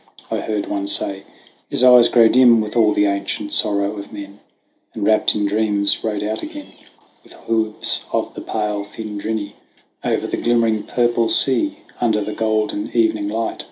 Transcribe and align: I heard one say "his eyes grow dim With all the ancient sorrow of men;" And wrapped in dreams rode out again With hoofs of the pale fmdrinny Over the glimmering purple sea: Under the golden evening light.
I 0.31 0.39
heard 0.39 0.65
one 0.65 0.87
say 0.87 1.25
"his 1.69 1.83
eyes 1.83 2.07
grow 2.07 2.27
dim 2.27 2.59
With 2.59 2.75
all 2.75 2.91
the 2.91 3.05
ancient 3.05 3.53
sorrow 3.53 3.95
of 3.97 4.11
men;" 4.11 4.39
And 4.95 5.05
wrapped 5.05 5.35
in 5.35 5.45
dreams 5.45 6.03
rode 6.03 6.23
out 6.23 6.41
again 6.41 6.73
With 7.23 7.33
hoofs 7.33 8.05
of 8.11 8.33
the 8.33 8.41
pale 8.41 8.83
fmdrinny 8.83 9.51
Over 10.03 10.25
the 10.25 10.37
glimmering 10.37 10.81
purple 10.87 11.29
sea: 11.29 11.81
Under 12.01 12.21
the 12.23 12.33
golden 12.33 12.89
evening 12.97 13.29
light. 13.29 13.59